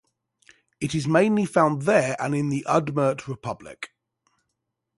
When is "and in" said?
2.19-2.49